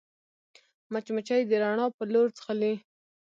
مچمچۍ 0.91 1.41
د 1.47 1.51
رڼا 1.63 1.87
پر 1.97 2.07
لور 2.13 2.27
ځغلي 2.37 2.73